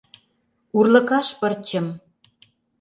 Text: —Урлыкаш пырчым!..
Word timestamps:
—Урлыкаш 0.77 1.27
пырчым!.. 1.39 1.87